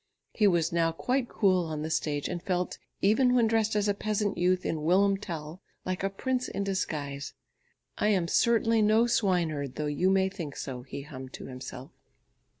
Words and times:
He 0.33 0.47
was 0.47 0.71
now 0.71 0.91
quite 0.91 1.29
cool 1.29 1.65
on 1.67 1.83
the 1.83 1.91
stage, 1.91 2.27
and 2.27 2.41
felt, 2.41 2.79
even 3.03 3.35
when 3.35 3.45
dressed 3.45 3.75
as 3.75 3.87
a 3.87 3.93
peasant 3.93 4.35
youth 4.35 4.65
in 4.65 4.81
Wilhelm 4.81 5.17
Tell, 5.17 5.61
like 5.85 6.01
a 6.01 6.09
prince 6.09 6.47
in 6.47 6.63
disguise. 6.63 7.33
"I 7.99 8.07
am 8.07 8.27
certainly 8.27 8.81
no 8.81 9.05
swineherd, 9.05 9.75
though 9.75 9.85
you 9.85 10.09
may 10.09 10.27
think 10.27 10.55
so," 10.55 10.81
he 10.81 11.03
hummed 11.03 11.33
to 11.33 11.45
himself. 11.45 11.91